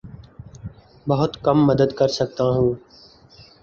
بہت 1.07 1.31
کم 1.43 1.57
مدد 1.67 1.89
کر 1.99 2.07
سکتا 2.17 2.43
ہوں 2.49 2.73